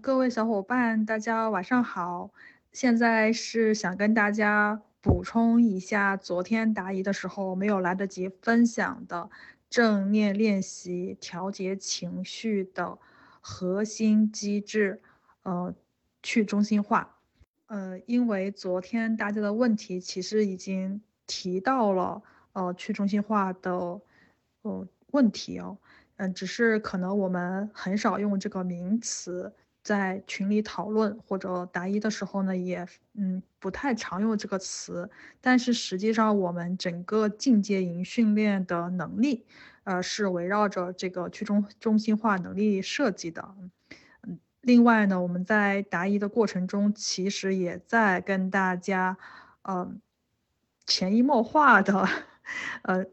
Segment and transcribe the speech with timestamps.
[0.00, 2.30] 各位小伙伴，大家晚上好。
[2.72, 9.30] 现在是想跟大家补充一下昨天答疑的时候没有来得及分享的
[9.68, 12.98] 正念练习调节情绪的
[13.40, 15.02] 核心机制，
[15.42, 15.74] 呃，
[16.22, 17.18] 去中心化。
[17.66, 22.22] 呃，因为昨天大家的问题其实已经提到了，
[22.52, 24.00] 呃，去中心化的
[24.62, 25.76] 呃问题哦。
[26.16, 29.52] 嗯，只是可能我们很少用这个名词。
[29.84, 35.10] 在群里讨论或者答疑的时候呢，也嗯不太常用这个词，
[35.42, 39.44] 但是实际上我们整个进阶营训练的能力，
[39.84, 43.54] 呃是围绕着这个去中中心化能力设计的。
[44.22, 49.18] 嗯，另外呢，我们在答疑的过程中，其实也在跟大家，
[49.62, 49.94] 呃，
[50.86, 52.08] 潜移默化的，
[52.82, 53.04] 呃，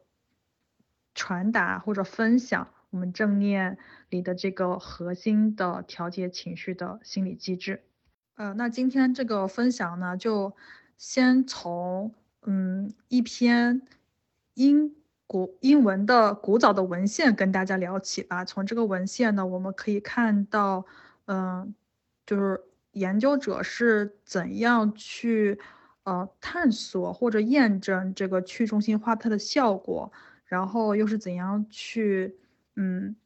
[1.13, 2.69] 传达或者分享。
[2.91, 3.77] 我们正念
[4.11, 7.81] 里的这个核心的调节情绪的心理机制，
[8.35, 10.53] 呃，那今天这个分享呢，就
[10.97, 13.81] 先从嗯一篇
[14.53, 14.93] 英
[15.25, 18.43] 古英文的古早的文献跟大家聊起吧。
[18.43, 20.85] 从这个文献呢，我们可以看到，
[21.25, 21.73] 嗯，
[22.25, 25.57] 就是研究者是怎样去
[26.03, 30.11] 呃探索或者验证这个去中心化它的效果，
[30.45, 32.37] 然后又是怎样去。
[32.77, 33.17] 嗯，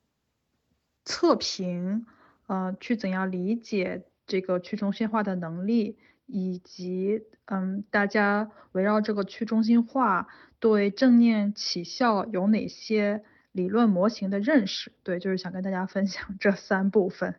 [1.06, 2.06] 测评，
[2.48, 10.28] 呃，去怎样理解这个去中心化的能力，以及嗯，大家围绕这个去中心化
[10.59, 14.92] 对正念起效有哪些理论模型的认识？
[15.03, 17.36] 对，就是想跟大家分享这三部分。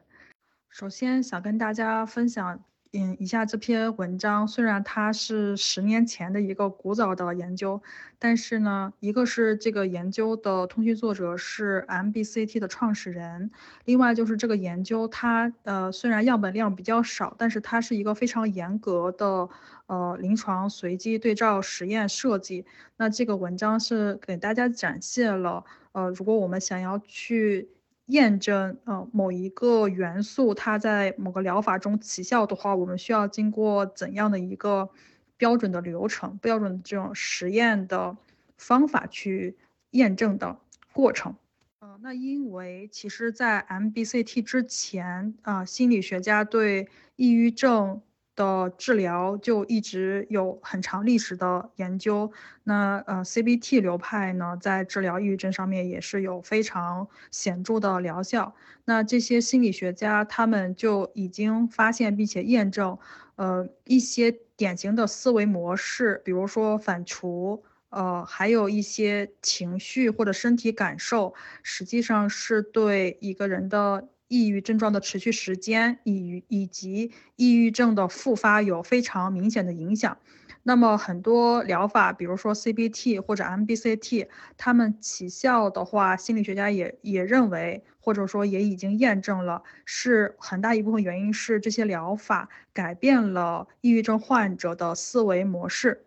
[0.70, 2.64] 首先想跟大家分享。
[2.92, 7.82] 嗯，以下这篇文章虽然它是十年前的一个古早的研究，
[8.18, 13.50] 但是呢，一个是这个研究的通讯作者是 MBCT 的创始人，
[13.84, 19.48] 另外就是这个研究它呃虽然样本量比较少，但是它是一个非常严格的
[19.86, 22.64] 呃临床随机对照实验设计。
[22.96, 27.68] 那这个文章是给大家展现了呃如果我们想要去。
[28.06, 34.88] 验证呃某一个元素它在某个疗法中起效的话，我们需要经过怎样的一个
[35.36, 38.16] 标准的流程、标准的这种实验的
[38.56, 39.56] 方法去
[39.90, 40.58] 验证的
[40.92, 41.34] 过程？
[41.80, 48.00] 呃，那因为其实，在 MBCT 之前啊，心理学家对抑郁症。
[48.36, 52.30] 的治疗就一直有很长历史的研究。
[52.64, 58.54] 那呃，CBT 流派呢，在治疗抑郁症上面也是有非常显著的疗效。
[58.84, 62.98] 那这些心理学家他们就已经发现并且验证，
[63.36, 74.08] 呃，一些典型的思维模式，比如说反刍，呃，还有一些情绪或者身体感受，实际上是对一个人的。
[74.28, 80.18] 抑郁症状的持续时间，以以及抑郁症的复发有非常明显的影响。
[80.62, 84.26] 那么很多疗法，比如说 CBT 或者 MBCT，
[84.56, 96.06] 他们起效的话，心理学家也也认为，或者说也已经验证了，是很大一部分原因是这些疗法改变了抑郁症患者的思维模式。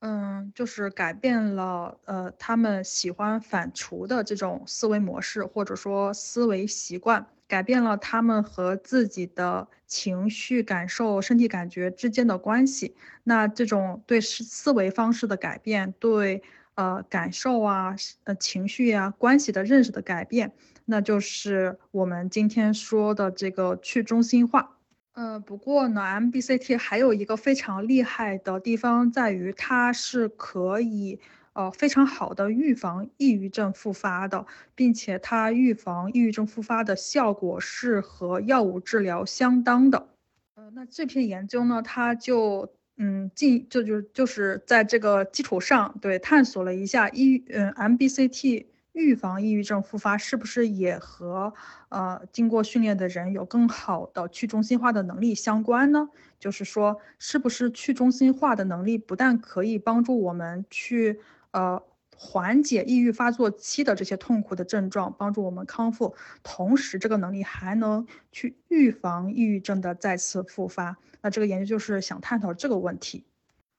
[0.00, 7.26] 嗯，就是改变了呃他们喜欢反刍的这种思维模式，或者说思维习惯。
[7.54, 12.96] 改变了他们和自己的情绪感受、身体感觉之间的关系。
[13.22, 16.42] 那这种对思维方式的改变，对
[16.74, 17.94] 呃感受啊、
[18.24, 20.50] 呃情绪啊、关系的认识的改变，
[20.86, 24.78] 那就是我们今天说的这个去中心化。
[25.12, 31.20] 呃，不过呢，MBCT 还有一个非常厉害的地方在于，它是可以。
[31.54, 34.44] 呃，非常好的预防抑郁症复发的，
[34.74, 40.08] 并且它预防抑郁症复发的效果是和药物治疗相当的。
[40.56, 51.52] 呃，那这篇研究呢，它就嗯进就就就是在这个基础上，对探索了一下抑嗯 MBCT 预防抑郁症复发是不是也和
[51.88, 56.08] 呃经过训练的人有更好的去中心化的能力相关呢？
[56.38, 61.18] 就是说，是不是去中心化的能力不但可以帮助我们去
[61.54, 61.80] 呃，
[62.16, 66.16] 缓解抑郁发作期的这些痛苦的症状，帮助我们康复。
[66.42, 70.96] 同时，这个能力还能去预防抑郁症的再次复发。
[71.22, 73.24] 那这个研究就是想探讨这个问题。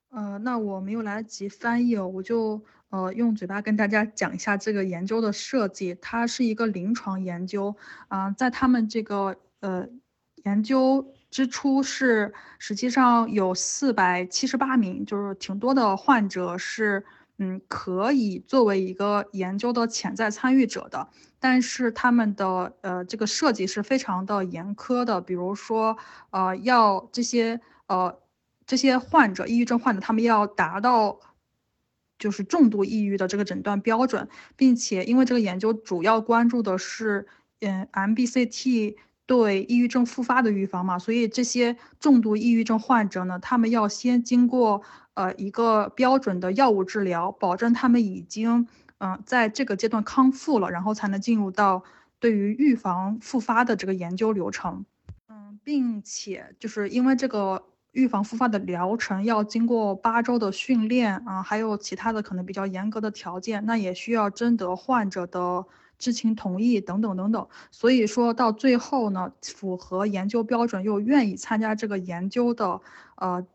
[0.10, 5.98] 呃，那我没有来得及翻译哦，我就呃用嘴巴跟大家讲一下这个研究的设计。
[6.02, 7.76] 它是一个临床研究
[8.08, 9.86] 啊，在他们这个呃
[10.46, 17.04] 研究之初是实际上有四百七十八名，就是挺多的患者是。
[17.38, 25.98] 嗯，可以作为一个研究的潜在参与者的，但是他们的呃这个设计是非常的严苛的，比如说
[26.30, 28.18] 呃要这些呃
[28.66, 31.20] 这些患者，抑郁症患者，他们要达到
[32.18, 37.28] 就是重度抑郁的这个诊断标准，并且因为这个研究主要关注的是
[37.60, 38.96] 嗯 MBCT
[39.26, 44.84] 对抑郁症复发的预防嘛，所以这些重度抑郁症患者呢，他们要先经过。
[45.16, 48.68] 呃，一个标准的药物治疗，保证他们已经
[48.98, 51.84] 嗯在这个阶段康复了，然后才能进入到
[52.20, 54.86] 对于预防复发的这个研究流程。
[55.30, 57.64] 嗯，并且就是因为这个
[57.94, 65.66] 预防复发的疗程要经过八周的训练啊，还有其他的可能比较严格的条件，那也需要征得患者的
[65.98, 67.48] 知情同意等等等等。
[67.72, 72.82] 所以说到最后呢，符合研究标准又愿意参加这个研究的
[73.16, 73.48] 呃。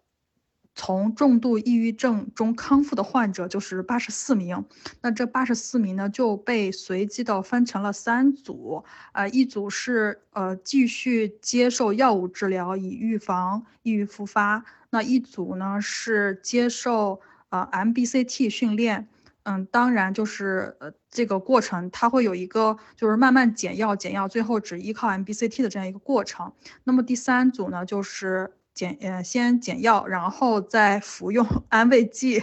[0.83, 4.65] 从重度抑郁症中康复的患者就是八十四名，
[5.03, 8.83] 那这八十四名呢就被随机的分成了三组，
[9.13, 19.07] 呃，一组是呃继续接受药物治疗以预防抑郁复发，那一组呢是接受呃 MBCT 训练，
[19.43, 26.51] 嗯，当然就是呃这个过程它会有一个就是慢慢减药减药，最后只依靠 MBCT 的这样一个过程。
[26.85, 28.51] 那么第三组呢就是。
[28.81, 32.43] 减呃，先减药，然后再服用 安慰剂，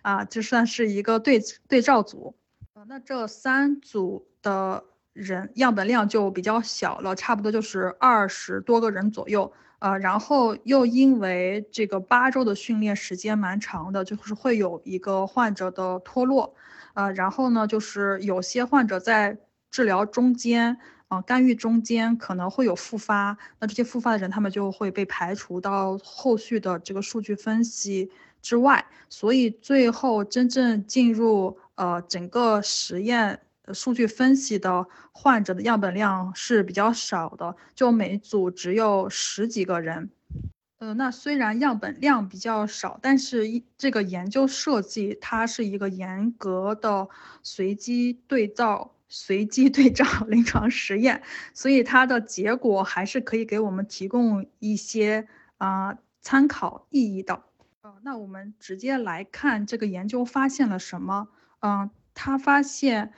[0.00, 1.38] 啊，这算是一个对
[1.68, 2.34] 对照组。
[2.72, 4.82] 呃，那这三组的
[5.12, 9.52] 人样本量就比较小了，差不多就是二十多个人左右。
[9.80, 16.54] 呃，然后又因为这个八周的训练时间蛮长的，就是会有一个患者的脱落。
[16.94, 19.36] 呃，然后呢，就是有些患者在
[19.70, 20.78] 治疗中间。
[21.08, 28.10] 啊，干预中间可能会有复发，那这些复发的人，他们就会被排除到后续的这个数据分析
[28.40, 28.84] 之外。
[29.08, 33.38] 所以最后真正进入呃整个实验
[33.72, 40.10] 数据分析的患者的样本量是比较少的，就每组只有十几个人。
[40.78, 47.08] 呃，那虽然样本量比较少，但是一这个研究设计它是一个严格的
[47.42, 48.90] 随机对照。
[49.08, 51.22] 随机对照 临床实验，
[51.54, 55.26] 所以它的结果还是可以给我们提供一些
[55.58, 57.42] 啊参考意义的。
[57.82, 61.28] 呃，那我们直接来看这个研究发现了什么？
[61.60, 63.12] 嗯，他发现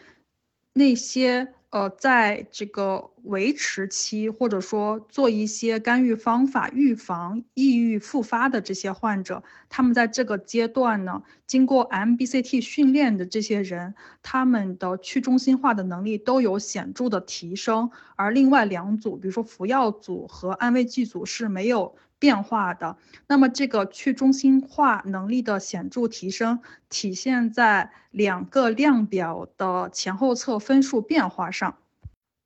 [0.74, 1.54] 那些。
[1.76, 21.94] 呃，在这个维持期，或者说做一些干预方法预防抑郁复发的这些患者，他们在这个阶段呢，经过 MBCT 训练的这些人，他们的去中心化的能力都有显著的提升，而另外两组，比如说服药组和安慰剂组是没有。
[22.18, 22.96] 变化的，
[23.26, 31.76] 那么这个去中心化能力的显著提升体现在两个量表的前后侧分数变化上。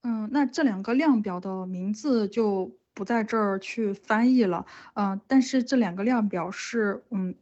[0.02, 4.66] 嗯，那这两个量表的名字就不在这儿去翻译了。
[4.94, 7.36] 嗯，但是这两个量表是嗯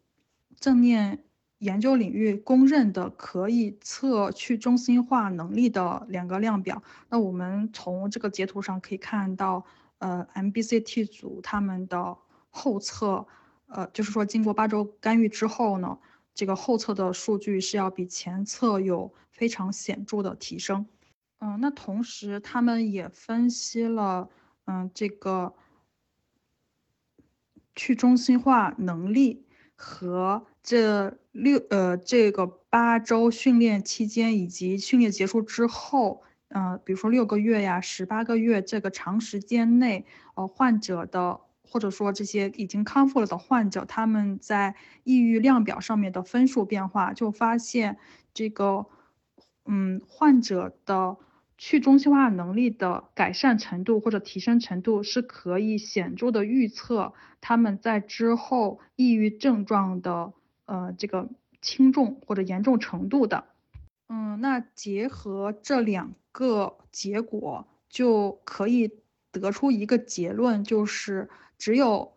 [0.60, 1.20] 正面
[1.60, 6.82] 研究领域公认的可以测去中心化能力的两个量表。
[7.08, 9.64] 那我们从这个截图上可以看到。
[9.98, 12.16] 呃，MBCT 组他们的
[12.50, 13.26] 后侧，
[13.66, 15.98] 呃，就是说经过八周干预之后呢，
[16.34, 20.86] 这个后侧的数据是要比前侧有非常显著的提升。
[21.40, 24.30] 嗯，那同时他们也分析了，
[24.66, 25.54] 嗯，这个
[27.74, 36.22] 去中心化能力和这六呃这个八周训练期间以及训练结束之后。
[36.48, 44.74] 嗯，比如说六个月呀，十八个月这个长时间内，呃，患者的或者说这些已经康复了的患者，他们在
[45.04, 47.98] 抑郁量表上面的分数变化，就发现
[48.32, 48.86] 这个，
[49.66, 51.18] 嗯，患者的
[51.58, 60.32] 去中心化能力的改善程度或者提升程度是可以显著的预测他们在之后抑郁症状的
[60.64, 61.28] 呃这个
[61.60, 63.44] 轻重或者严重程度的。
[64.08, 68.92] 嗯，那结合这两个结果，就可以
[69.32, 71.28] 得出一个结论，就是
[71.58, 72.12] 只有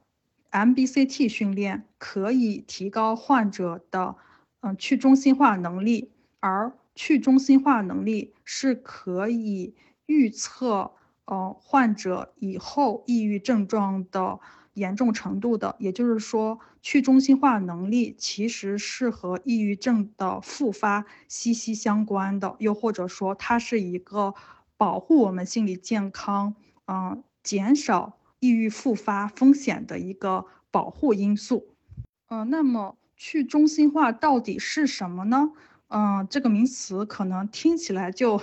[0.51, 4.15] MBCT 训练可以提高患者的
[4.59, 9.73] 嗯去中心化能力，而去中心化能力是可以
[10.05, 10.91] 预测
[11.25, 14.39] 呃患者以后抑郁症状的。
[14.73, 24.33] 严重程度的，也就是说，去中心化能力其实是和抑郁症的复发息息相关的，又或者说，它是一个
[24.77, 26.55] 保护我们心理健康，
[26.87, 31.75] 嗯，减少抑郁复发风险的一个保护因素。
[32.29, 35.51] 嗯，那么去中心化到底是什么呢？
[35.89, 38.41] 嗯，这个名词可能听起来就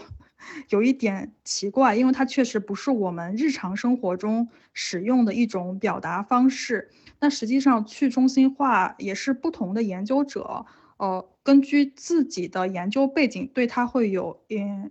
[0.69, 6.91] 有一点奇怪，因为它确实不是我们日常生活中使用的一种表达方式。
[7.21, 10.67] 那实际上，去中心化也是不同的研究者，
[10.99, 14.91] 呃，根据自己的研究背景，对它会有嗯，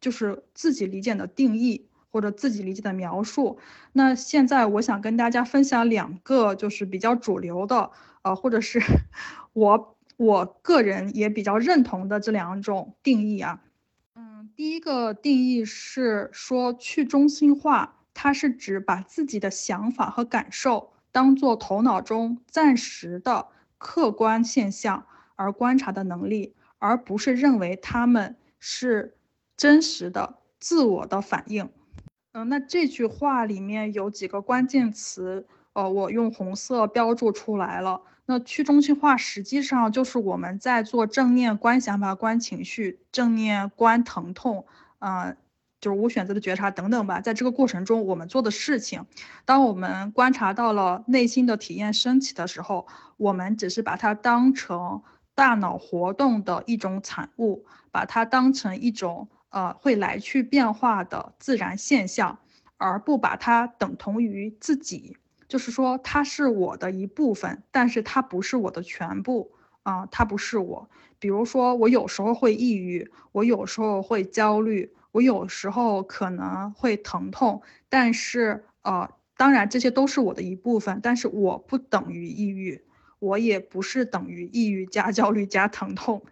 [0.00, 3.58] 就是自己理解的定义或者自己理解的描述。
[3.92, 7.90] 那现在我想跟大家分享两个，就是比较主流的，
[8.22, 8.80] 呃，或者是
[9.52, 9.92] 我。
[10.18, 13.60] 我个人也比较认同的这两种定义啊，
[14.56, 29.18] 第一个定义是说去中心化，它是指把自己的想法和感受当做头脑中暂时的客观现象而观察的能力，而不是认为他们是
[29.58, 31.68] 真实的自我的反应。
[32.32, 38.00] 嗯，那这句话里面有几个关键词，呃，我用红色标注出来了。
[38.28, 44.66] 那去中心化实际上就是我们在做正念观想法、观情绪、正念观疼痛，
[44.98, 45.36] 啊，
[45.80, 47.20] 就是无选择的觉察等等吧。
[47.20, 49.06] 在这个过程中，我们做的事情，
[49.44, 55.02] 当我们观察到了内心的体验升起的时候，我们只是把它当成
[55.36, 62.40] 大脑活动的一种产物，把它当成一种呃会来去变化的自然现象，
[62.76, 65.16] 而不把它等同于自己。
[65.48, 70.88] 就是说，它是我的一部分，但是它不是我的全部啊，它不是我。
[71.18, 82.82] 比如说，我有时候会抑郁，我有时候会焦虑，我有时候可能会疼痛，但是呃，当然这些都是我的一部分，但是我不等于抑郁，
[83.18, 86.22] 我也不是等于抑郁加焦虑加疼痛。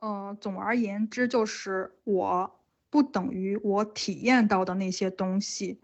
[0.00, 5.80] 呃，总而言之，就是我不等于我体验到的那些东西。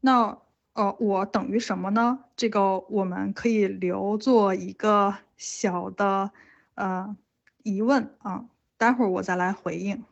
[0.00, 0.38] 那。
[0.78, 2.20] 呃，我等于什么呢？
[2.36, 6.30] 这个我们可以留作一个小的
[6.76, 7.16] 呃
[7.64, 8.44] 疑问啊，
[8.76, 10.04] 待会儿我再来回应。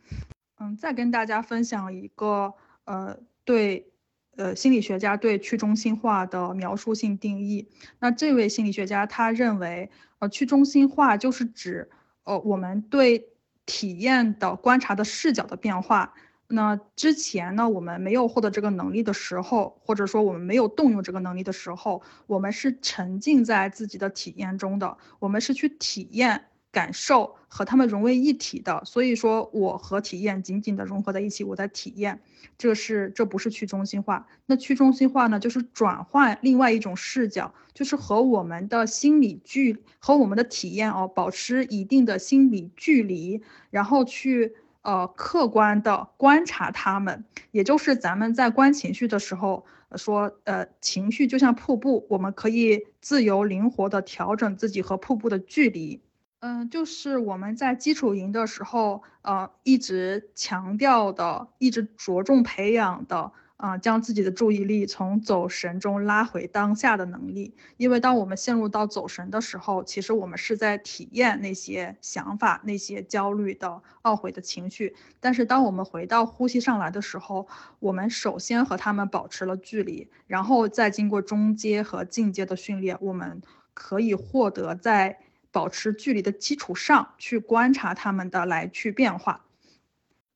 [0.59, 2.53] 嗯，再跟大家分享一个
[2.85, 3.93] 呃对
[4.35, 7.69] 呃心理学家对去中心化的描述性定义。
[8.01, 11.89] 那这位心理学家他认为，呃，去中心化就是指
[12.25, 13.29] 呃我们对
[13.67, 16.13] 体验的观察的视角的变化。
[16.49, 28.81] 那之前呢，我们没有获得这个能力的时候，或者说我们没有动用这个能力的时候，我们是沉浸在自己的体验中的，我们是去体验、感受和他们融为一体的。
[28.85, 32.21] 所以说，我和体验紧紧的融合在一起，我在体验，
[32.57, 34.29] 这是这不是去中心化。
[34.47, 44.55] 那去中心化呢，就是转换另外一种视角，就是和我们的心理距和我们的体验哦，保持一定的心理距离，然后去。
[44.87, 49.67] 呃，客观的观察他们，也就是咱们在观情绪的时候
[49.97, 56.01] 说，呃，情绪就像瀑布，我们可以自由灵活的调整自己和瀑布的距离。
[56.39, 63.33] 嗯，就是我们在基础营的时候，呃，一直强调的，一直着重培养的。
[63.57, 74.95] 啊，将自己的注意力从走神中拉回当下的能力，因为当我们陷入到走神的时候，其实我们是在体验那些想法、那些焦虑的、懊悔的情绪。
[75.21, 77.49] 但是当我们回到呼吸上来的时候，
[77.79, 83.41] 我们首先和他们保持了距离，然后再经过中阶和进阶的训练，我们
[83.73, 85.19] 可以获得在
[85.51, 89.46] 保持距离的基础上去观察他们的来去变化。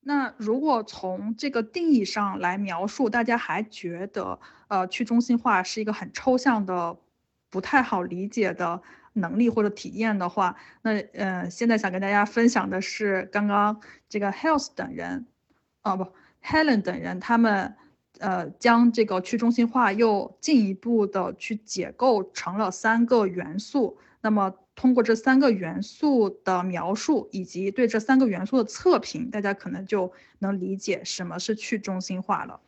[0.02, 4.38] 那如果从这个定义上来描述，大家还觉得
[4.68, 6.96] 呃去中心化是一个很抽象的、
[7.50, 8.80] 不太好理解的
[9.12, 15.26] 能力或者体验的话，那呃现在想跟大家分享的是刚刚这个 Health 等人，
[15.82, 16.06] 哦不
[16.42, 17.76] Helen 等人他们
[18.20, 24.54] 呃将这个去中心化又进一步的去解构成了三个元素，那么。
[24.76, 32.60] 通过这三个元素的描述，以及对这三个元素的测评，大家可能就能理解什么是去中心化了。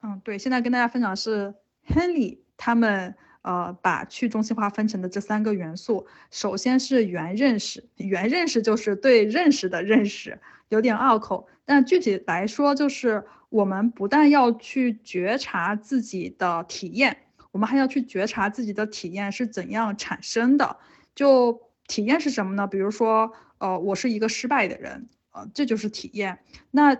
[0.00, 1.54] 嗯，对，现在跟大家分享是
[1.86, 6.06] Henry 他们呃把去中心化分成的这三个元素。
[6.30, 10.40] 首先是原认识，原认识就是对认识的认识，
[10.70, 17.25] 有点拗口，但具体来说就是我们不但要去觉察自己的体验，
[17.56, 20.76] 我们还要去觉察自己的体验是怎样产生的。
[21.14, 22.66] 就体验是什么呢？
[22.66, 26.38] 比如说，呃，我是一个失败的人，呃，这就是体验。
[26.70, 26.94] 那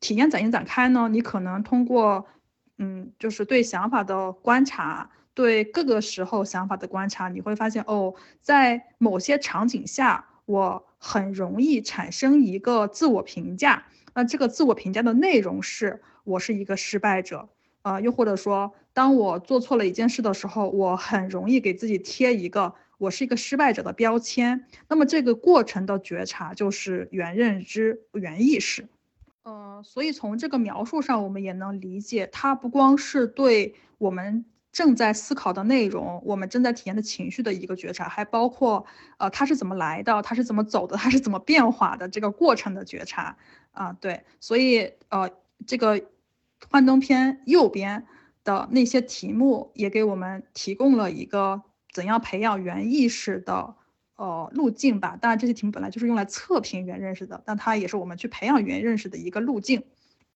[0.00, 1.08] 体验怎样展开呢？
[1.08, 2.26] 你可能通过，
[2.78, 8.12] 嗯，就是对想法的观察，对各个时候想法的观察，你会发现，哦，
[8.42, 13.84] 在某些场景下，我很容易产生一个自我评价。
[14.14, 17.48] 那这个自我评价的内容是，我是一个失败者，
[17.82, 24.66] 呃，又或者说，当我做错了一件事的时候，我很容易给自己贴一个我是一个失败者的标签。
[24.88, 28.88] 那么这个过程的觉察就是原认知、原意识。
[29.44, 38.84] 呃，所以从这个描述上，我们也能理解，它不光是对我们正在思考的内容、我们正在体验的情绪的一个觉察，还包括
[39.18, 43.36] 呃它是怎么来的、它是怎么走的、它是怎么变化的这个过程的觉察。
[43.72, 45.30] 啊，对，所以呃
[45.66, 46.02] 这个
[46.68, 48.04] 幻灯片右边。
[48.44, 53.74] 的那些题目也给我们提供了一个怎样培养原意识的
[54.16, 55.18] 呃路径吧。
[55.20, 59.82] 当然，这些题目本来就是用来测评原认识的，但它也是我们去培养原认识的一个路径。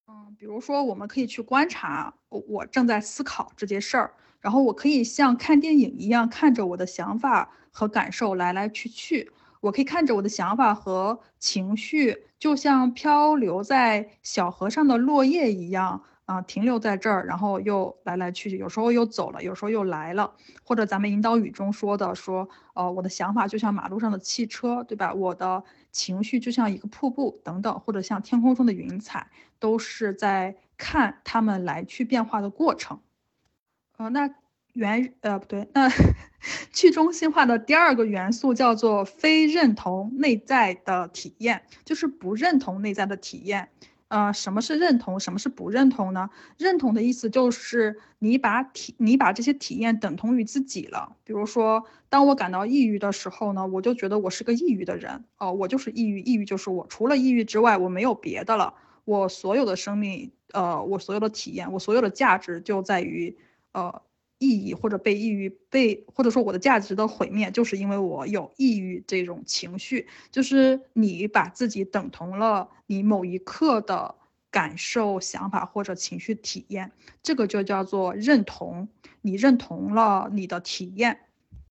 [0.07, 9.31] 嗯，比如说，我们可以去观察我正在思考这件事儿，然后我可以像看电影一样看着我的想法和感受来来去去，
[9.61, 16.03] 我可以看着我的想法和情绪，就像漂流在小河上的落叶一样。
[16.27, 25.13] 啊，停留在这儿，然后又来来去去，有时候又走了，有时候又来了，或者咱们引导语中说的，说，呃，我的想法就像马路上的汽车，对吧？
[25.13, 25.63] 我的
[25.93, 33.01] 情绪就像一个瀑布，等等，或者像天空中的云彩，都是在看他们来去变化的过程。
[33.99, 34.31] 呃，那
[34.73, 35.89] 原，呃，不对，那
[36.73, 43.69] 去中心化的第二个元素叫做非认同内在的体验，就是不认同内在的体验。
[44.09, 45.19] 呃，什么是认同？
[45.19, 46.29] 什么是不认同呢？
[46.59, 51.17] 认同的意思就是你把体，你把这些体验等同于自己了。
[51.25, 55.25] 比如说，当我感到抑郁的时候呢，我就觉得我是个抑郁的人。
[55.39, 56.87] 哦，我就是抑郁，抑郁就是我。
[56.89, 58.75] 除了抑郁之外，我没有别的了。
[59.05, 63.37] 我所有的生命，呃，我所有的体验，我所有的价值就在于，
[63.73, 64.03] 呃。
[64.39, 74.15] 意义或者被抑郁被或者说我的价值的毁灭，就是因为我有抑郁这种情绪，就是你把自己等同了你某一刻的
[74.51, 78.89] 感受、想法或者情绪体验，这个就叫做认同。
[79.23, 81.21] 你认同了你的体验，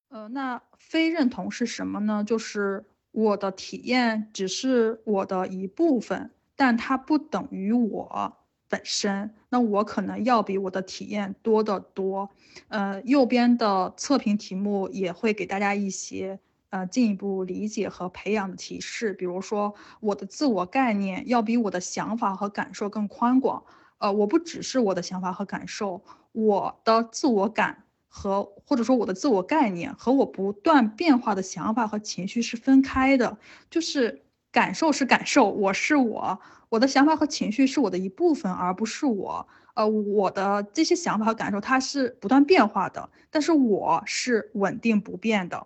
[0.09, 2.23] 呃，那非认同是什么呢？
[2.25, 8.37] 就是我的体验只是我的一部分，但它不等于我。
[8.73, 12.27] 本身，那我可能要比我的体验多得多。
[12.69, 16.39] 呃，右边的测评题目也会给大家一些
[16.71, 23.63] 呃进一步理解和培养的提示，比如说我的自我概念要比我的想法和感受更宽广。
[23.99, 33.37] 呃，我不只是我的想法和感受，我的自我感和或者说我的自我概念和我不断变化的想法和情绪是分开的，
[33.69, 36.39] 就是感受是感受，我是我。
[36.69, 39.47] 我的想法和情绪是我的一部分，而不是我。
[39.73, 45.65] 呃，我的这些想法和感受，它是不断变化的，但是我是稳定不变的。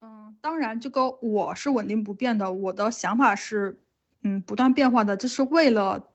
[0.00, 3.78] 嗯，当然，这个我是稳定不变的，我的想法是，
[4.22, 5.16] 嗯，不断变化的。
[5.16, 6.08] 这是为了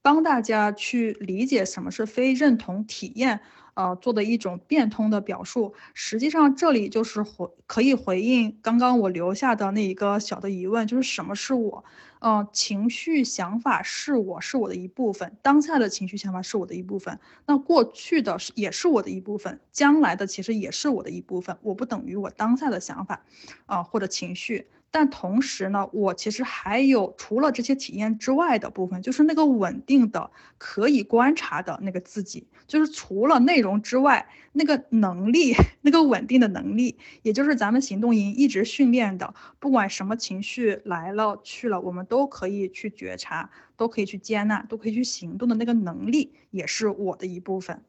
[0.00, 3.40] 帮大家去理解什么是非认同体验。
[3.80, 11.82] 呃，做的一种变通的表述，实际上这里就是回可以回应刚刚我留下的那一个小的疑问，就是什么是我？
[12.18, 23.24] 嗯，情绪想法是我是我的一部分，当下的情绪想法是我的一部分，那过去的也是我的一部分，将来的其实也是我的一部分，我不等于我当下的想法，
[23.64, 24.66] 啊或者情绪。
[24.92, 47.84] 但同时呢，我其实还有除了这些体验之外的部分，就是那个稳定的、可以观察的那个自己，就是除了内容之外，那个能力， 那个稳定的能力，也就是咱们行动营一直训练的，不管什么情绪来了去了，我们都可以去觉察，都可以去接纳，都可以去行动的那个能力，也是我的一部分。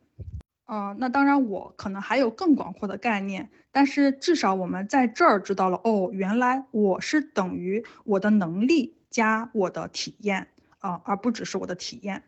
[0.72, 10.48] 呃，那当然，我可能还有更广阔的概念，但是至少我们在这儿知道了，哦，原来我是等于我的能力加我的体验
[10.80, 12.24] 啊，而不只是我的体验。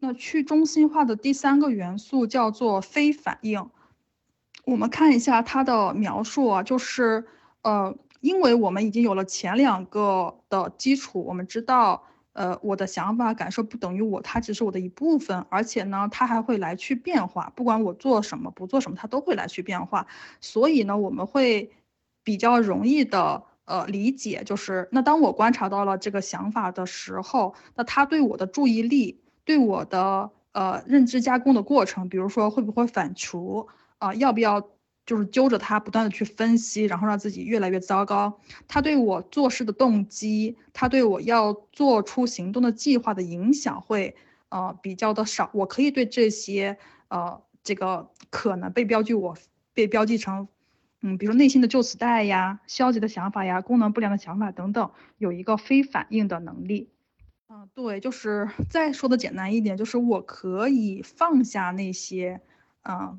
[0.00, 3.70] 那去中心化的第三个元素叫做非反应。
[4.64, 7.24] 我们看一下它的描述啊，就是
[7.62, 12.02] 呃，因为我们已经有了前两个的基础，我们知道。
[12.32, 20.06] 呃，我的想法感受不等于我，它只是我的一部分，而且呢，它还会来去变化，不管我做什么，不做什么，它都会来去变化。
[20.40, 21.70] 所以呢，我们会
[22.22, 33.66] 比较容易的呃理解，就是那当我观察到了这个想法的时候，那它对我的注意力，对我的呃认知加工的过程，比如说会不会反刍
[33.98, 34.68] 啊，要不要？
[35.06, 38.38] 就是揪着他不断的去分析，然后让自己越来越糟糕。
[38.68, 44.14] 他对我做事的动机，他对我要做出行动的计划的影响会
[44.50, 45.50] 呃比较的少。
[45.52, 49.36] 我可以对这些呃这个可能被标记我
[49.74, 50.46] 被标记成
[51.02, 56.90] 嗯，比如说内心的旧磁带呀、消极的想法呀、功能不良的想法等等，有一个非反应的能力。
[57.48, 62.42] 嗯，对，就是再说的简单一点，就是我可以放下那些。
[62.82, 63.18] 嗯，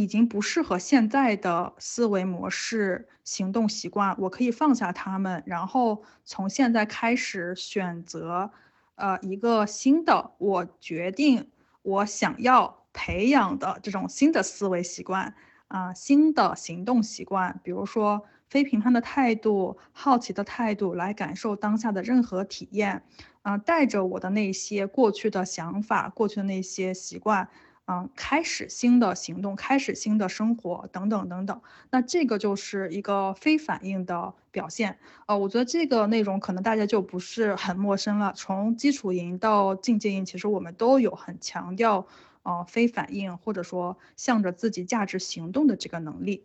[0.00, 8.50] 已经不适合现在的思维模式、行动习惯，我可以放下他们，然后从现在开始选择，
[8.94, 11.50] 呃，一个新的，我决定
[11.82, 15.34] 我想要培养的这种新的思维习惯
[15.68, 23.02] 啊，新的行动习惯，比如说非评判的态度、好奇的态度，来感受当下的任何体验，
[23.42, 27.46] 啊，带着我的那些过去的想法、过去的那些习惯。
[27.92, 31.60] 嗯，开始新的行动，开始新的生活，等等等等。
[31.90, 35.00] 那这个就是一个非反应的表现。
[35.26, 38.32] 呃，我觉得这个内容可能大家就不是很陌生了。
[38.32, 42.06] 从基础营到进阶营，其实我们都有很强调，
[42.44, 46.44] 呃，非反应或者说向着自己价值行动的这个能力。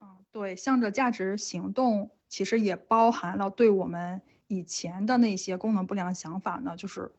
[0.00, 7.12] 嗯，对，向着价值行动，其实也包含了对我们以前的那些功能不良想法呢，就是。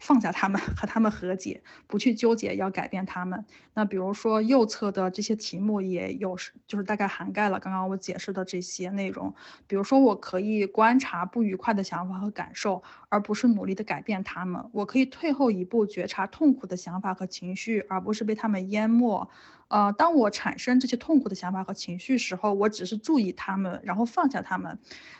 [0.00, 3.44] 放下他们， 和他们和解，不去纠结要改变他们。
[3.74, 6.36] 那比如说右侧的这些题目也有，
[6.66, 9.32] 就是大概涵盖了刚刚我解释的这些内容。
[9.68, 14.68] 比如说，我可以观察不愉快的想法和感受，而不是努力的改变他们。
[14.72, 19.28] 我可以退后一步，觉察痛苦的想法和情绪，而不是被他们淹没。
[19.70, 24.78] 呃，当我产生这些痛苦的想法和情绪时候，我只是注意他们，然后放下他们。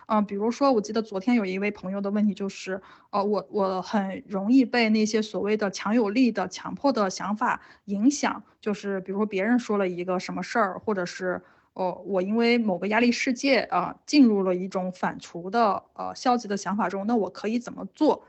[0.08, 11.40] 嗯，比如说，我记得昨天有一位朋友的问题就是，呃，我我很容易被那些所谓的强有力的、强迫的想法影响，就是比如说别人说了一个什么事儿，或者是
[11.74, 18.24] 哦，我因为某个压力事件啊，进入了一种反刍的呃消极的想法中，那我可以怎么做？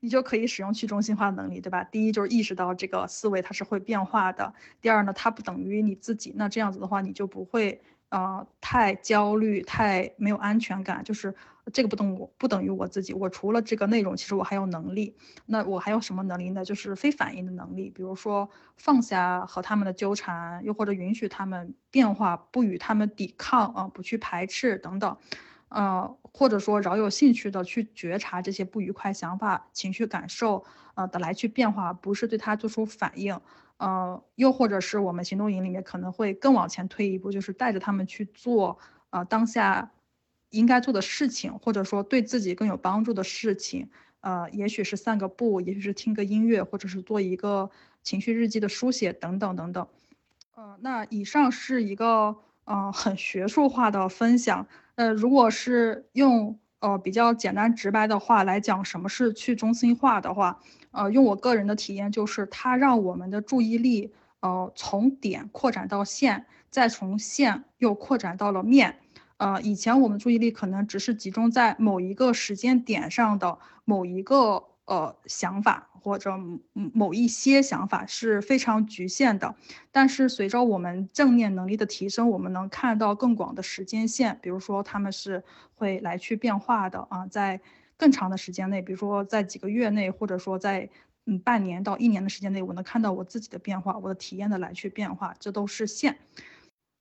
[0.00, 1.84] 你就可以使用去中心化的能力，对吧？
[1.84, 4.52] 第一就是意识到这个思维它是会变化的。
[4.80, 6.32] 第二呢，它不等于你自己。
[6.36, 11.04] 那这样子的话，你就不会呃太焦虑、太没有安全感。
[11.04, 11.34] 就是
[11.72, 13.12] 这个不等我不等于我自己。
[13.12, 15.14] 我除了这个内容，其实我还有能力。
[15.46, 16.64] 那我还有什么能力呢？
[16.64, 25.16] 就是非反应的能力，比如说放下和他们的纠缠，又或者允许他们变化，不与他们抵抗啊，不去排斥等等。
[25.70, 33.40] 呃，或者说饶有兴趣的去觉察这些不愉快想法、情绪感受，呃的来去变化，不是对他做出反应，
[33.78, 38.78] 呃，又或者是我们行动营里面可能会更往前推一步，就是带着他们去做，
[39.10, 39.92] 呃当下
[40.50, 43.88] 应该做的事情，或者说对自己更有帮助的事情，
[44.22, 47.70] 呃，也许是散个步，也许是听个音乐，或者是做一个
[48.02, 49.86] 情绪日记的书写等等等等，
[50.56, 54.66] 呃，那以上是一个呃很学术化的分享。
[55.00, 60.60] 呃，如果是用呃比较简单直白的话来讲，什么是去中心化的话，
[60.90, 68.98] 呃，用我个人的体验就是，它让我们的注意力呃从点扩展到线，再从线又扩展到了面。
[69.38, 75.86] 呃，以前我们注意力可能只是集中在某一个时间点上的某一个呃想法。
[76.02, 76.32] 或者
[76.72, 79.54] 某一些想法是非常局限的，
[79.92, 84.38] 但是随着我们正念能力的提升，我们能看到更广的时间线。
[84.40, 87.60] 比如说，他们是会来去变化的啊，在
[87.98, 90.88] 更长的时间内，比如说在几个月内，或者说在
[91.26, 96.16] 嗯半年到一年的时间内，我能看到我自己的变化，我的体验的来去变化，这都是线。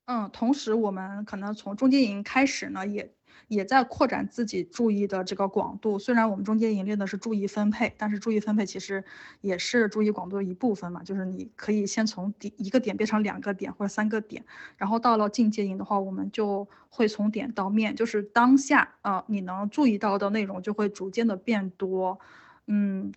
[0.08, 3.10] 嗯，同时我们可能从中间营开始呢，也。
[3.50, 6.00] 也在扩展自己注意的这个广度。
[6.00, 9.04] 虽然我们中间营练的是注意分配，但是注意分配其实
[9.42, 11.04] 也是注意广度的一部分嘛。
[11.04, 14.46] 就是你可以先从点一个点变成两个点或者三个点，
[14.78, 22.20] 然后到了进阶营的话，我们就会从点到面，就是当下啊，你能注意到的内容就会逐渐的变多。
[22.68, 23.12] 嗯，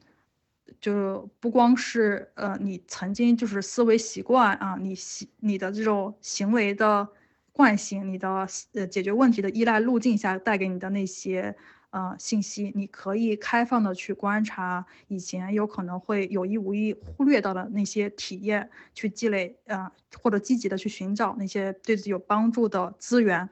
[0.80, 7.06] 就不光是呃你曾经就是思维习惯啊，你习你的这种行为的。
[7.52, 11.54] 惯性，你的呃解决问题的依赖路径下带给你的那些
[11.90, 23.48] 呃信息，你可以开放的去观察以前有可能会有意无意忽略到的那些体验，去积累啊或者积极的去寻找那些对自己有帮助的资源。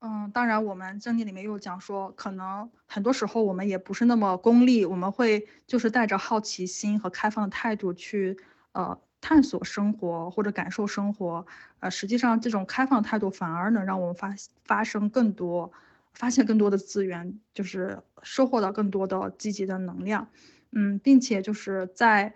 [0.00, 8.36] 嗯，当然我们正念里面又讲说，可能很多时候我们也不是那么功利，我们会就是带着好奇心和开放的态度去
[8.72, 9.00] 呃。
[9.22, 11.46] 探索生活或者感受生活，
[11.80, 15.72] 呃，实际上这种开放态度反而能让我们发发生更多，
[16.12, 20.28] 发现更多的资源，就是收获到更多的积极的能量，
[20.72, 22.34] 嗯，并且就是在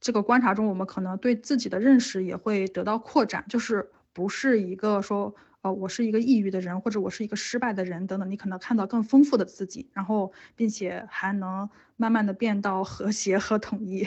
[0.00, 14.06] 这个观察中，我们可能对自己的认识也会得到扩展，就是不是一个说，呃，我是一个抑郁的人，或者我是一个失败的人等等，你可能看到更丰富的自己，然后并且还能慢慢的变到和谐和统一。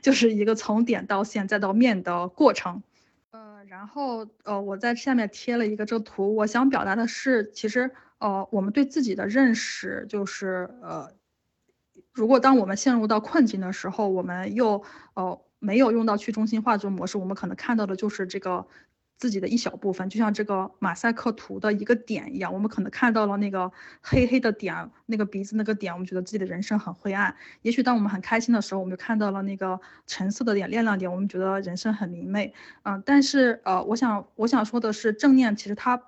[0.00, 2.82] 就是一个从点到线再到面的过程，
[3.30, 11.12] 呃，然后呃，我在下面贴了一个这个图，我想表达的是，其实呃，我们对自己的认识就是呃，
[12.12, 14.82] 如果当我们陷入到困境的时候，我们又
[15.14, 18.66] 呃没有用到去中心化这种模式，我们可能看到的就是这个。
[19.22, 27.32] 自己的一小部分，就像这个马赛克图的一个点一样，我们可能看到了那个黑黑的点，那个鼻子那个点，我们觉得自己的人生很灰暗。
[27.60, 32.52] 也许当我们很开心的时候，我们就看到了那个橙色的点、亮亮点，我们觉得人生很明媚。
[32.82, 36.02] 嗯，但是呃，我想我想说的是，正念其实它。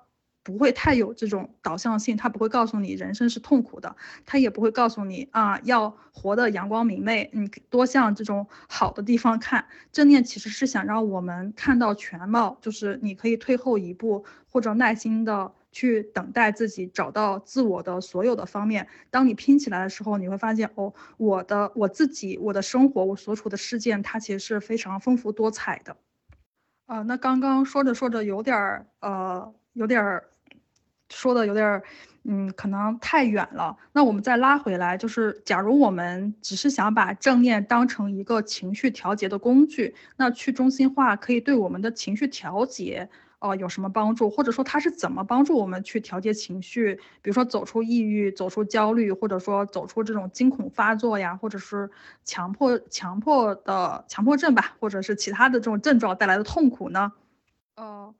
[0.45, 3.95] 不会太有这种导向性，他不会告诉你人生是痛苦的，
[4.27, 9.65] 他也不会告诉你啊要活得阳光明媚，你多向这种好的地方看。
[9.91, 18.87] 正念其实是想让我们看到全貌，就是你可以退后一步，或者耐心的去等待自己找到自我的所有的方面。
[19.09, 25.97] 当你拼起来的时候，你会发现哦，我的我自己，我的生活，我所处的事件，它其实是非常丰富多彩的。
[26.85, 30.29] 啊，那刚刚说着说着有点儿呃，有点儿。
[31.09, 31.83] 说的有点儿，
[32.23, 33.75] 嗯，可能太远了。
[33.93, 43.07] 那我们再拉回来，就是假如我们只是想把正念当成一个情绪调节的工具，那去中心化可以对我们的情绪调节，
[43.39, 44.29] 哦，有什么帮助？
[44.29, 46.95] 或者说它是怎么帮助我们去调节情绪？
[47.21, 51.89] 比如说走出抑郁、走出焦虑，或者说走出这种惊恐发作呀，或者是
[52.23, 57.11] 强迫强迫的强迫症吧，或者是其他的这种症状带来的痛苦呢？
[57.77, 58.15] 呃。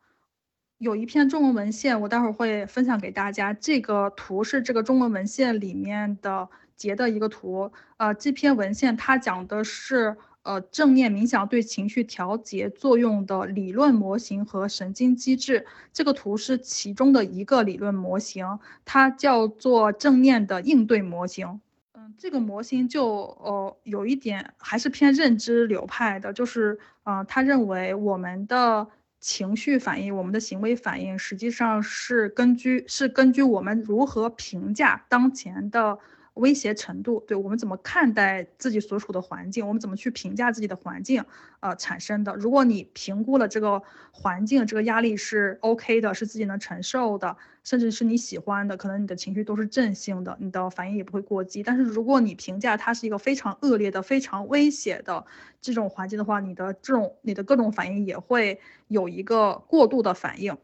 [0.78, 3.54] 有一篇中文文献，我待会儿会分享给大家。
[3.54, 7.72] 这个图是这个中文文献里面的截的一个图。
[7.96, 15.66] 呃，这篇文献它讲的是呃正念冥想对情绪调节作用的理论模型和神经机制。
[15.94, 21.62] 这个图是其中的一个理论模型，它叫做正念的应对模型。
[21.94, 23.08] 嗯，这个模型就
[23.42, 28.86] 呃有一点还是偏认知流派的，就是呃他认为我们的。
[29.28, 35.98] 情绪反应，我们的行为反应实际上是根据是根据我们如何评价当前的。
[36.36, 41.24] 威胁程度，对我们怎么看待自己所处的环境，我们怎么去评价自己的环境，
[41.60, 42.34] 呃，产生的。
[42.36, 51.64] 如果你评估了这个环境，这个压力是 OK 的，是自己能承受的，甚至是你喜欢的，可能你的情绪都是正性的，你的反应也不会过激。
[51.64, 55.26] 但是如果你评价它是一个非常恶劣的、非常危险的
[55.62, 60.58] 这种环境的话，你的这种你的各种反应也会有一个过度的反应。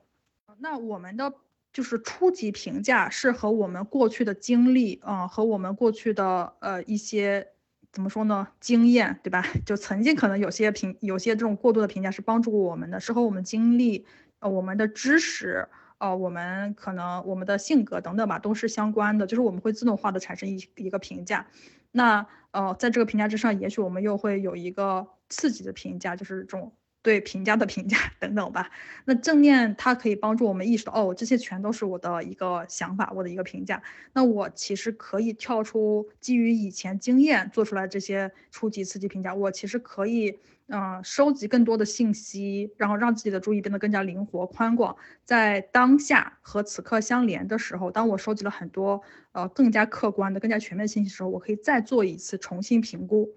[0.60, 1.34] 那我们的。
[1.74, 7.48] 就是初级评价是和我们过去的经历，嗯，和我们过去的呃一些
[7.92, 9.44] 怎么说呢，经验，对吧？
[9.66, 14.06] 就曾经可能有些评，有些这种过度的评价是帮助过我们的，是和我们经历，
[14.40, 15.68] 呃，我们的知识，
[16.00, 19.26] 呃，我们可能我们的性格等等吧，都是相关的。
[19.28, 21.48] 就是我们会自动化的产生一一个评价，
[21.92, 26.74] 那呃，在这个评价之上，也许我们又会有一个刺激的评价，就是这种。
[27.04, 28.70] 对评价的评价 等等吧，
[29.06, 33.82] 那正念它可以帮助我们意识到，哦，这些全都是我的一个想法，我的一个评价。
[34.14, 53.30] 那我其实可以跳出基于以前经验做出来这些初级刺激评价，我其实可以，嗯，收集更多的信息，然后让自己的注意变得更加灵活宽广，在当下和此刻相连的时候，当我收集了很多呃更加客观的、更加全面信息的时候，我可以再做一次重新评估。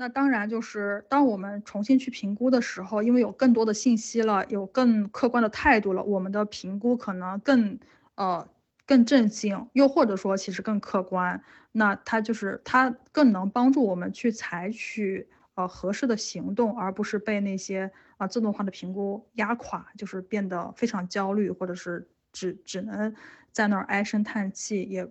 [0.00, 7.78] 那当然，就是当我们重新去评估的时候，因为有更多的信息了，有更客观的态度了，我们的评估可能更
[8.14, 8.48] 呃
[8.86, 11.38] 更正性，又或者说其实更客观。
[11.72, 23.14] 那它就是它更能帮助我们去采取呃合适的行动，而不是被那些啊自动化的评估压垮，就是变得非常焦虑，或者是只只能
[23.52, 25.06] 在那儿唉声叹气也。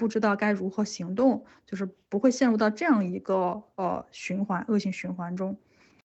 [0.00, 5.58] 不知道该如何行动，就是不会陷入到这样一个呃循环恶性循环中。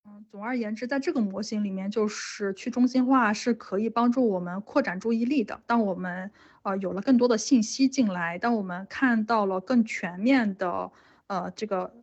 [0.05, 5.61] 嗯，总而言之，在这个模型里面，就是去中心化是可以帮助我们扩展注意力的。
[5.65, 6.29] 当我们
[6.63, 10.91] 呃有了更多的信息进来，当我们看到了更全面的
[11.27, 11.93] 呃这个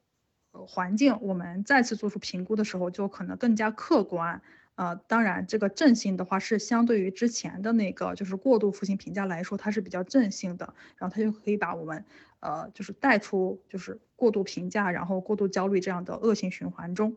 [0.51, 4.41] 环境，我们再次做出评估的时候，就可能更加客观。
[4.75, 12.05] 呃，当然，这个正性的话是相对于之前的那个，就是过度负性评价来说，它是比较正性的，然后它就可以把我们，
[12.41, 17.17] 呃，就是带出就是过度评价，然后过度焦虑这样的恶性循环中。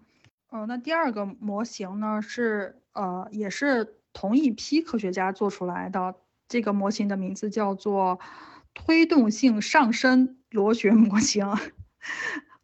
[0.52, 6.15] 呃，那第二个模型呢是，呃，也是同一批科学家做出来的，
[6.48, 8.20] 这个模型的名字叫做
[8.74, 11.48] 推动性上升螺旋模型。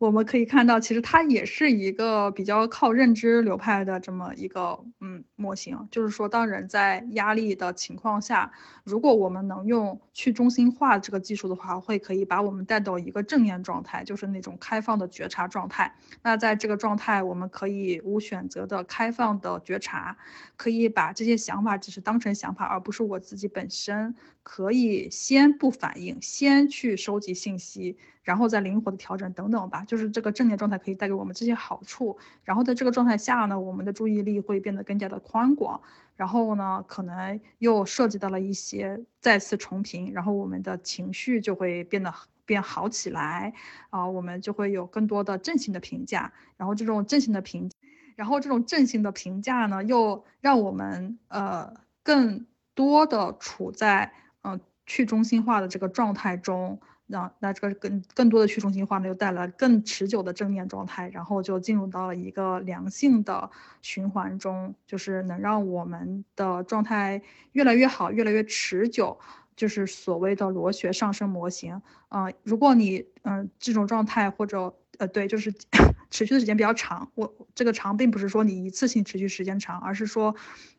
[0.01, 5.87] 我们可以看到，其实它也是一个比较靠认知流派的这么一个嗯模型。
[5.91, 8.51] 就是说，当人在压力的情况下，
[8.83, 15.95] 如果我们能用去中心化这个技术的话，会可以把我们带到一个正念状态，就是那种开放的觉察状态。
[16.23, 20.17] 那在这个状态，我们可以无选择的开放的觉察，
[20.57, 24.15] 可以把这些想法只是当成想法，而不是我自己本身。
[24.43, 27.97] 可以先不反应，先去收集信息。
[28.23, 29.83] 然后再灵活的调整等等吧。
[29.83, 32.17] 就是这个正念状态可以带给我们这些好处。
[32.43, 35.81] 然后在这个状态下呢，我们的注意力会变得更加的宽广。
[36.15, 42.13] 然后呢，可能又涉及到了一些再次重评，然后我们的情绪就会变得
[42.45, 43.53] 变好起来
[43.89, 46.31] 啊，我们就会有更多的正性的评价。
[46.57, 47.71] 然后这种正性的评，
[48.15, 51.73] 然后这种正性的评价呢，又让我们呃
[52.03, 56.79] 更多的处在嗯去中心化的这个状态中。
[57.07, 63.49] 让那这个更更多的去中心化呢，又带来更持久的正面状态，然后就进入到了一个良性的
[63.81, 69.19] 循环中，就是能让我们的状态越来越好，越来越持久，
[69.57, 72.27] 就是所谓的螺旋上升模型啊。
[72.43, 75.53] 如果你嗯这种状态或者呃对，就是
[76.09, 80.33] 持续的时间比较长，我这个长并不是说你一次性持续时间长，而是说，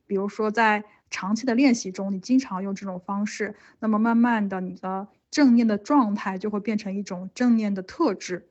[0.07, 5.07] 比如说在长期的练习中，你经常用这种方式，那么慢慢的你的。
[5.33, 8.51] 正念的状态就会变成一种正念的特质，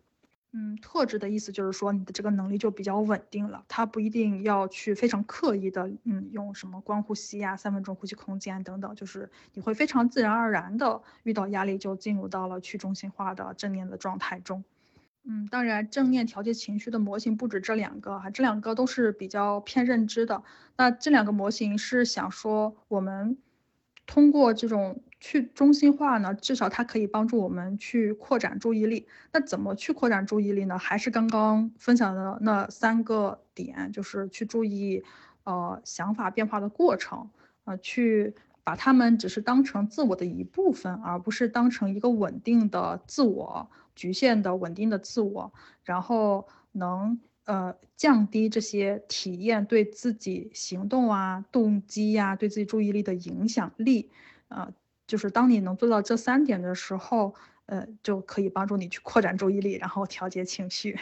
[0.51, 14.63] 嗯，特质的意思就是说你的这个能力就比较稳定了，它不一定要去非常刻意的，嗯，用什么观呼吸呀、三分钟呼吸空间等等，就是你会非常自然而然的遇到压力就进入到了去中心化的正念的状态中，
[15.23, 20.43] 嗯，当然正念调节情绪的模型不止这两个哈，这两个都是比较偏认知的，
[20.77, 23.37] 那这两个模型是想说我们
[24.05, 25.01] 通过这种。
[25.23, 29.05] 去中心化呢，至少它可以帮助我们去扩展注意力。
[29.31, 30.79] 那怎么去扩展注意力呢？
[30.79, 35.03] 还是刚刚分享的那三个点，就是去注意，
[35.43, 37.29] 呃，想法变化的过程，
[37.65, 38.33] 呃，去
[38.71, 45.51] 把它们只是当成自我的一部分，而不是当成一个稳定的自我、局限的稳定的自我，
[45.83, 54.09] 然后能呃降低这些体验对自己行动啊、动机呀、对自己注意力的影响力，
[54.47, 54.71] 呃。
[55.05, 60.97] 就是当你能做到这三点的时候，呃，就可以帮助你去扩展注意力，然后调节情绪。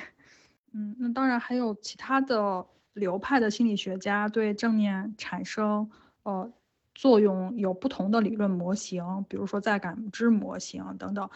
[0.72, 5.92] 嗯，那当然还有其他的流派的心理学家对正念产生，
[6.24, 6.52] 呃。
[7.00, 11.30] 作用有不同的理论模型，比如说在感知模型等等。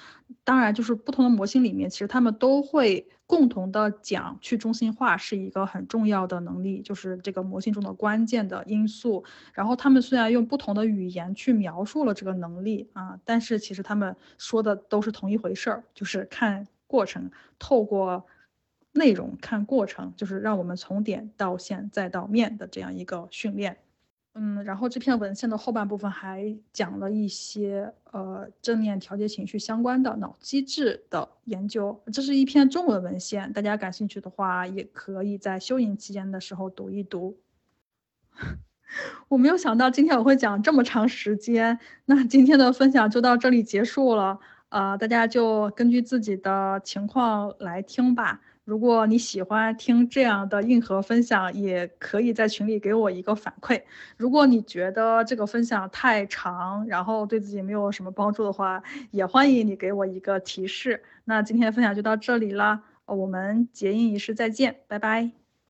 [0.44, 9.24] 当然，就是不同的模型里面，其实他们都会共同的讲去中心化是一个很重要的能力，就是这个模型中的关键的因素。
[9.54, 18.26] 然后他们虽然用不同的语言去描述了这个能力啊，但是其实他们说的都是同一回事儿，就是看过程，透过
[18.92, 23.78] 内容看过程，就是让我们从点到线再到面的这样一个训练。
[24.36, 32.02] 嗯，然后这篇文献的后半部分还讲了一些呃正念调节情绪相关的脑机制的研究。
[32.12, 37.38] 这是一篇中文文献，大家感兴趣的话，也可以在休营期间的时候读一读。
[39.30, 44.40] 我没有想到今天我会讲这么长时间，那今天的分享就到这里结束了。
[44.70, 48.42] 呃，大家就根据自己的情况来听吧。
[48.66, 53.82] 如果你喜欢听这样的硬核分享，也可以在群里给我一个反馈。
[54.16, 61.04] 如果你觉得这个分享太长，然后对自己没有什么帮助的话，也欢迎你给我一个提示。
[61.26, 65.43] 那今天的分享就到这里了，我们结印仪式再见，拜拜。